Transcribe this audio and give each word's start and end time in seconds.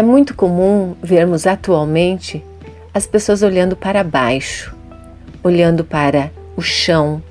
É 0.00 0.02
muito 0.02 0.34
comum 0.34 0.96
vermos 1.02 1.46
atualmente 1.46 2.42
as 2.94 3.06
pessoas 3.06 3.42
olhando 3.42 3.76
para 3.76 4.02
baixo, 4.02 4.74
olhando 5.44 5.84
para 5.84 6.32
o 6.56 6.62
chão, 6.62 7.22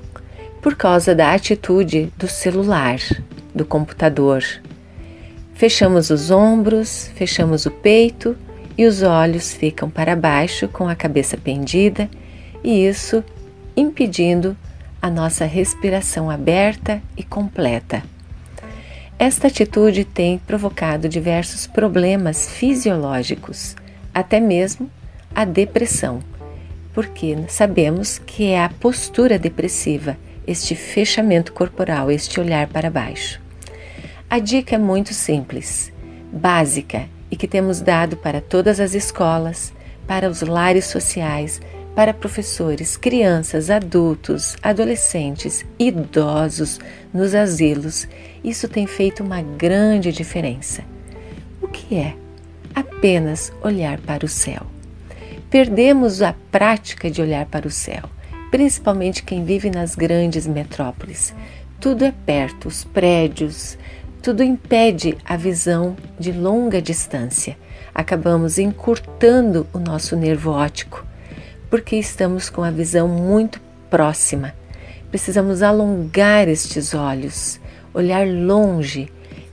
por 0.62 0.76
causa 0.76 1.12
da 1.12 1.32
atitude 1.32 2.12
do 2.16 2.28
celular, 2.28 3.00
do 3.52 3.64
computador. 3.64 4.44
Fechamos 5.52 6.10
os 6.10 6.30
ombros, 6.30 7.10
fechamos 7.16 7.66
o 7.66 7.72
peito 7.72 8.36
e 8.78 8.86
os 8.86 9.02
olhos 9.02 9.52
ficam 9.52 9.90
para 9.90 10.14
baixo 10.14 10.68
com 10.68 10.86
a 10.86 10.94
cabeça 10.94 11.36
pendida, 11.36 12.08
e 12.62 12.86
isso 12.86 13.24
impedindo 13.76 14.56
a 15.02 15.10
nossa 15.10 15.44
respiração 15.44 16.30
aberta 16.30 17.02
e 17.16 17.24
completa. 17.24 18.00
Esta 19.20 19.48
atitude 19.48 20.02
tem 20.02 20.38
provocado 20.38 21.06
diversos 21.06 21.66
problemas 21.66 22.48
fisiológicos, 22.48 23.76
até 24.14 24.40
mesmo 24.40 24.90
a 25.34 25.44
depressão, 25.44 26.20
porque 26.94 27.36
sabemos 27.46 28.18
que 28.18 28.46
é 28.46 28.64
a 28.64 28.70
postura 28.70 29.38
depressiva, 29.38 30.16
este 30.46 30.74
fechamento 30.74 31.52
corporal, 31.52 32.10
este 32.10 32.40
olhar 32.40 32.66
para 32.68 32.88
baixo. 32.88 33.38
A 34.30 34.38
dica 34.38 34.76
é 34.76 34.78
muito 34.78 35.12
simples, 35.12 35.92
básica 36.32 37.06
e 37.30 37.36
que 37.36 37.46
temos 37.46 37.82
dado 37.82 38.16
para 38.16 38.40
todas 38.40 38.80
as 38.80 38.94
escolas, 38.94 39.70
para 40.06 40.30
os 40.30 40.40
lares 40.40 40.86
sociais, 40.86 41.60
para 41.94 42.14
professores, 42.14 42.96
crianças, 42.96 43.70
adultos, 43.70 44.56
adolescentes, 44.62 45.64
idosos 45.78 46.78
nos 47.12 47.34
asilos. 47.34 48.06
Isso 48.42 48.68
tem 48.68 48.86
feito 48.86 49.22
uma 49.22 49.42
grande 49.42 50.12
diferença. 50.12 50.82
O 51.60 51.68
que 51.68 51.96
é? 51.96 52.14
Apenas 52.74 53.52
olhar 53.62 53.98
para 53.98 54.24
o 54.24 54.28
céu. 54.28 54.66
Perdemos 55.50 56.22
a 56.22 56.34
prática 56.50 57.10
de 57.10 57.20
olhar 57.20 57.44
para 57.46 57.66
o 57.66 57.70
céu, 57.70 58.04
principalmente 58.50 59.24
quem 59.24 59.44
vive 59.44 59.68
nas 59.68 59.96
grandes 59.96 60.46
metrópoles. 60.46 61.34
Tudo 61.80 62.04
é 62.04 62.12
perto, 62.12 62.68
os 62.68 62.84
prédios, 62.84 63.76
tudo 64.22 64.44
impede 64.44 65.16
a 65.24 65.36
visão 65.36 65.96
de 66.18 66.30
longa 66.30 66.80
distância. 66.80 67.58
Acabamos 67.92 68.58
encurtando 68.58 69.66
o 69.72 69.78
nosso 69.78 70.14
nervo 70.14 70.52
óptico 70.52 71.09
porque 71.70 71.94
estamos 71.96 72.50
com 72.50 72.64
a 72.64 72.70
visão 72.70 73.06
muito 73.06 73.60
próxima. 73.88 74.52
Precisamos 75.08 75.62
alongar 75.62 76.48
estes 76.48 76.92
olhos, 76.94 77.60
olhar 77.94 78.26
longe. 78.26 79.10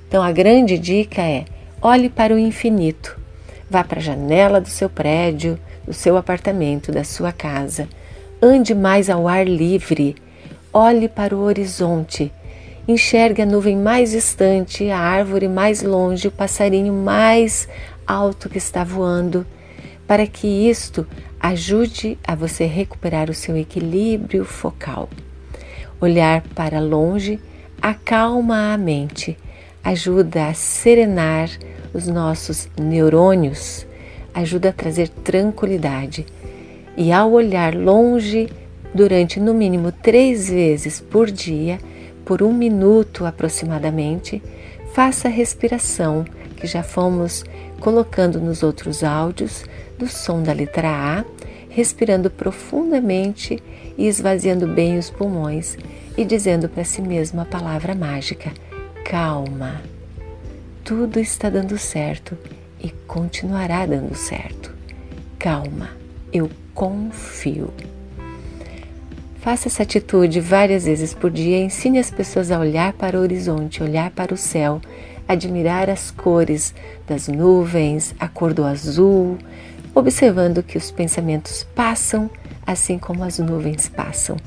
Então, 0.08 0.24
a 0.24 0.32
grande 0.32 0.78
dica 0.78 1.22
é: 1.22 1.46
olhe 1.82 2.10
para 2.10 2.34
o 2.34 2.40
infinito. 2.40 3.18
Vá 3.70 3.84
para 3.84 4.00
a 4.00 4.02
janela 4.02 4.60
do 4.60 4.70
seu 4.70 4.90
prédio, 4.90 5.60
do 5.86 5.94
seu 5.94 6.18
apartamento, 6.18 6.92
da 6.92 7.04
sua 7.04 7.32
casa. 7.32 7.88
Ande 8.42 8.74
mais 8.74 9.10
ao 9.10 9.28
ar 9.28 9.46
livre. 9.46 10.16
Olhe 10.74 11.08
para 11.08 11.36
o 11.36 11.42
horizonte. 11.42 12.32
Enxergue 12.88 13.42
a 13.42 13.46
nuvem 13.46 13.76
mais 13.76 14.12
distante, 14.12 14.90
a 14.90 14.98
árvore 14.98 15.48
mais 15.48 15.82
longe, 15.84 16.30
o 16.30 16.32
passarinho 16.32 16.94
mais 16.94 17.68
alto 18.08 18.48
que 18.48 18.58
está 18.58 18.84
voando, 18.86 19.46
para 20.08 20.26
que 20.26 20.48
isto 20.48 21.06
ajude 21.40 22.18
a 22.26 22.36
você 22.36 22.66
recuperar 22.66 23.30
o 23.30 23.34
seu 23.34 23.56
equilíbrio 23.58 24.44
focal. 24.44 25.10
Olhar 26.00 26.42
para 26.56 26.80
longe 26.80 27.40
acalma 27.82 28.74
a 28.74 28.78
mente, 28.78 29.38
ajuda 29.84 30.48
a 30.48 30.54
serenar 30.54 31.50
os 31.94 32.08
nossos 32.08 32.70
neurônios, 32.80 33.86
ajuda 34.34 34.70
a 34.70 34.74
trazer 34.74 35.10
tranquilidade. 35.10 36.26
E 36.96 37.12
ao 37.12 37.32
olhar 37.32 37.76
longe 37.76 38.50
durante 38.94 39.40
no 39.40 39.54
mínimo 39.54 39.92
três 39.92 40.50
vezes 40.50 41.00
por 41.00 41.30
dia, 41.30 41.80
por 42.26 42.44
um 42.44 42.52
minuto 42.52 43.26
aproximadamente, 43.26 44.42
faça 44.94 45.28
a 45.28 45.32
respiração 45.32 46.26
que 46.56 46.68
já 46.68 46.84
fomos 46.84 47.46
colocando 47.80 48.40
nos 48.40 48.64
outros 48.64 49.04
áudios 49.04 49.64
do 49.98 50.08
som 50.08 50.42
da 50.42 50.52
letra 50.52 50.90
A, 50.90 51.26
respirando 51.78 52.32
profundamente 52.32 53.62
e 53.96 54.08
esvaziando 54.08 54.66
bem 54.66 54.98
os 54.98 55.12
pulmões 55.12 55.78
e 56.18 56.26
dizendo 56.26 56.68
para 56.68 56.84
si 56.84 57.04
mesmo 57.04 57.40
a 57.40 57.46
palavra 57.46 57.94
mágica: 57.94 58.52
calma. 59.06 59.84
Tudo 60.84 61.20
está 61.20 61.52
dando 61.52 61.78
certo 61.78 62.36
e 62.82 62.90
continuará 63.06 63.86
dando 63.86 64.16
certo. 64.16 64.74
Calma, 65.38 65.92
eu 66.34 66.50
confio. 66.74 67.72
Faça 69.40 69.68
essa 69.68 69.84
atitude 69.84 70.40
várias 70.42 70.86
vezes 70.86 71.14
por 71.14 71.30
dia. 71.30 71.60
Ensine 71.60 72.00
as 72.00 72.10
pessoas 72.10 72.50
a 72.50 72.60
olhar 72.60 72.94
para 72.94 73.20
o 73.20 73.22
horizonte, 73.22 73.84
olhar 73.84 74.10
para 74.10 74.34
o 74.34 74.38
céu, 74.38 74.82
admirar 75.28 75.92
as 75.92 76.10
cores 76.10 76.74
das 77.06 77.28
nuvens, 77.28 78.16
a 78.18 78.28
cor 78.28 78.52
do 78.52 78.64
azul, 78.64 79.38
observando 79.98 80.62
que 80.62 80.78
os 80.78 80.92
pensamentos 80.92 81.64
passam 81.74 82.30
assim 82.66 83.00
como 83.00 83.24
as 83.24 83.40
nuvens 83.40 83.90
passam 83.90 84.38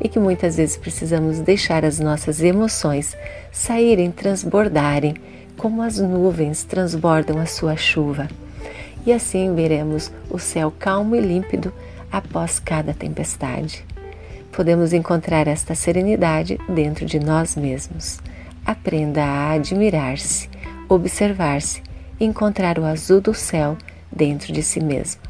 e 0.00 0.08
que 0.08 0.20
muitas 0.20 0.56
vezes 0.56 0.76
precisamos 0.76 1.40
deixar 1.40 1.84
as 1.84 1.98
nossas 1.98 2.40
emoções 2.40 3.16
saírem, 3.50 4.10
transbordarem, 4.12 5.14
como 5.56 5.82
as 5.82 5.98
nuvens 5.98 6.62
transbordam 6.62 7.38
a 7.40 7.46
sua 7.46 7.76
chuva. 7.76 8.28
E 9.04 9.12
assim 9.12 9.54
veremos 9.54 10.12
o 10.30 10.38
céu 10.38 10.72
calmo 10.78 11.16
e 11.16 11.20
límpido 11.20 11.72
após 12.12 12.60
cada 12.60 12.94
tempestade. 12.94 13.84
Podemos 14.52 14.92
encontrar 14.92 15.48
esta 15.48 15.74
serenidade 15.74 16.58
dentro 16.68 17.04
de 17.04 17.18
nós 17.18 17.56
mesmos. 17.56 18.20
Aprenda 18.64 19.24
a 19.24 19.52
admirar-se, 19.52 20.48
observar-se, 20.88 21.82
encontrar 22.18 22.78
o 22.78 22.84
azul 22.84 23.20
do 23.20 23.34
céu 23.34 23.76
dentro 24.10 24.52
de 24.52 24.62
si 24.62 24.80
mesmo. 24.80 25.29